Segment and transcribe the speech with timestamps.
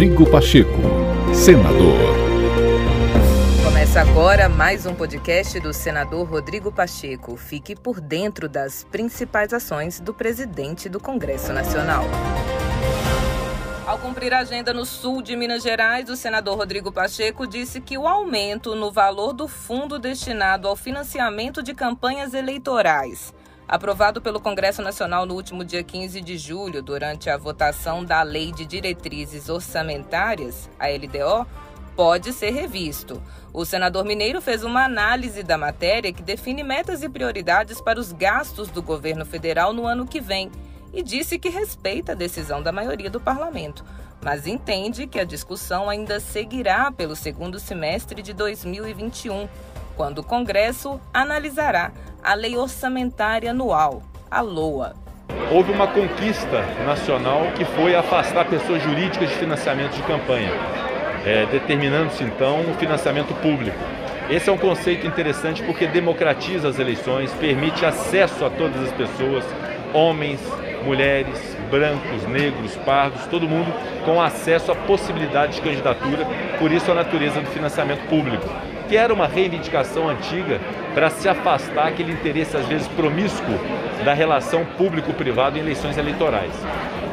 [0.00, 0.80] Rodrigo Pacheco,
[1.34, 1.98] senador.
[3.62, 7.36] Começa agora mais um podcast do senador Rodrigo Pacheco.
[7.36, 12.06] Fique por dentro das principais ações do presidente do Congresso Nacional.
[13.86, 17.98] Ao cumprir a agenda no sul de Minas Gerais, o senador Rodrigo Pacheco disse que
[17.98, 23.34] o aumento no valor do fundo destinado ao financiamento de campanhas eleitorais
[23.70, 28.50] aprovado pelo Congresso Nacional no último dia 15 de julho, durante a votação da Lei
[28.50, 31.46] de Diretrizes Orçamentárias, a LDO,
[31.94, 33.22] pode ser revisto.
[33.52, 38.12] O senador Mineiro fez uma análise da matéria que define metas e prioridades para os
[38.12, 40.50] gastos do governo federal no ano que vem
[40.92, 43.84] e disse que respeita a decisão da maioria do parlamento,
[44.20, 49.48] mas entende que a discussão ainda seguirá pelo segundo semestre de 2021
[49.96, 51.92] quando o Congresso analisará
[52.22, 54.94] a Lei Orçamentária Anual, a LOA.
[55.50, 60.50] Houve uma conquista nacional que foi afastar pessoas jurídicas de financiamento de campanha,
[61.24, 63.76] é, determinando-se então o financiamento público.
[64.28, 69.44] Esse é um conceito interessante porque democratiza as eleições, permite acesso a todas as pessoas,
[69.92, 70.40] homens,
[70.84, 73.72] mulheres, brancos, negros, pardos, todo mundo
[74.04, 76.26] com acesso à possibilidade de candidatura,
[76.58, 78.46] por isso a natureza do financiamento público
[78.90, 80.60] que era uma reivindicação antiga
[80.94, 83.58] para se afastar aquele interesse, às vezes, promíscuo
[84.04, 86.52] da relação público-privado em eleições eleitorais.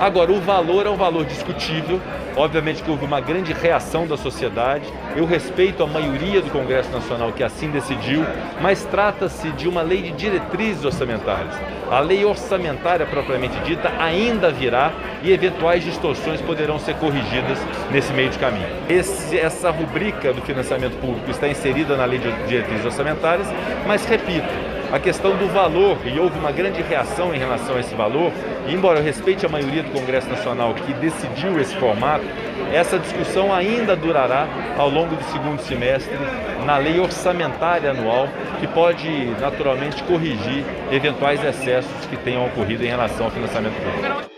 [0.00, 2.00] Agora, o valor é um valor discutível,
[2.36, 4.84] obviamente que houve uma grande reação da sociedade,
[5.16, 8.24] eu respeito a maioria do Congresso Nacional que assim decidiu,
[8.60, 11.54] mas trata-se de uma lei de diretrizes orçamentárias.
[11.90, 17.58] A lei orçamentária propriamente dita ainda virá e eventuais distorções poderão ser corrigidas
[17.90, 18.66] nesse meio de caminho.
[18.88, 23.46] Esse, essa rubrica do financiamento público está inserida na lei de diretrizes orçamentárias,
[23.86, 24.48] mas repito,
[24.92, 28.30] a questão do valor, e houve uma grande reação em relação a esse valor,
[28.68, 32.24] e embora eu respeite a maioria do Congresso Nacional que decidiu esse formato,
[32.72, 34.46] essa discussão ainda durará
[34.78, 36.16] ao longo do segundo semestre
[36.64, 38.28] na lei orçamentária anual,
[38.60, 39.08] que pode
[39.40, 44.30] naturalmente corrigir eventuais excessos que tenham ocorrido em relação ao financiamento público.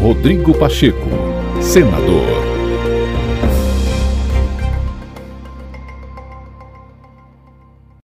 [0.00, 1.08] Rodrigo Pacheco,
[1.60, 2.51] senador.